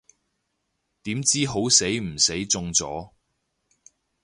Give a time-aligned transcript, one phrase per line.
[1.03, 3.11] 點知好死唔死中咗